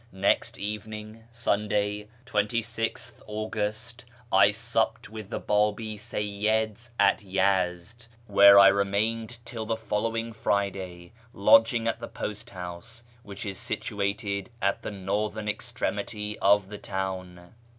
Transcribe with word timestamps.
Next 0.11 0.57
evening 0.57 1.25
(Sunday, 1.31 2.07
26th 2.25 3.21
August) 3.27 4.05
I 4.31 4.49
supped 4.49 5.09
with 5.11 5.29
the 5.29 5.37
Babi 5.39 5.95
Seyyids 5.95 6.89
at 6.99 7.19
Yezd, 7.21 8.07
where 8.25 8.57
I 8.57 8.65
remained 8.69 9.37
till 9.45 9.67
the 9.67 9.77
following 9.77 10.33
Friday, 10.33 11.13
lodging 11.33 11.87
at 11.87 11.99
the 11.99 12.07
post 12.07 12.49
house, 12.49 13.03
which 13.21 13.45
is 13.45 13.59
situated 13.59 14.49
at 14.59 14.81
the 14.81 14.89
northern 14.89 15.47
extremity 15.47 16.35
of 16.39 16.69
the 16.69 16.79
town. 16.79 17.53